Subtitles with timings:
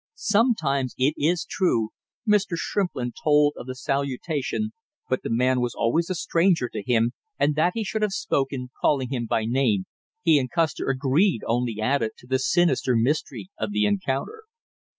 [0.15, 1.89] Sometimes, it is true,
[2.27, 2.53] Mr.
[2.57, 4.71] Shrimplin told of the salutation,
[5.07, 8.71] but the man was always a stranger to him, and that he should have spoken,
[8.81, 9.85] calling him by name,
[10.23, 14.45] he and Custer agreed only added to the sinister mystery of the encounter.